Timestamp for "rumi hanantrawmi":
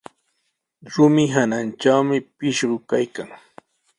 0.93-2.17